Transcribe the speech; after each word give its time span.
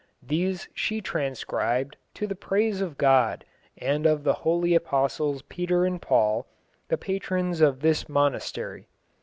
These 0.23 0.67
she 0.73 0.99
transcribed 0.99 1.95
"to 2.15 2.25
the 2.25 2.33
praise 2.33 2.81
of 2.81 2.97
God, 2.97 3.45
and 3.77 4.07
of 4.07 4.23
the 4.23 4.33
holy 4.41 4.73
apostles 4.73 5.43
Peter 5.43 5.85
and 5.85 6.01
Paul, 6.01 6.47
the 6.87 6.97
patrons 6.97 7.61
of 7.61 7.81
this 7.81 8.09
monastery." 8.09 8.87